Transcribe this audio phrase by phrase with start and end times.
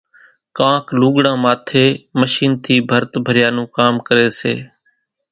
[0.57, 1.85] ڪانڪ لوُڳڙان ماٿيَ
[2.19, 4.53] مشينين ٿِي ڀرت ڀريا نون ڪام ڪريَ سي۔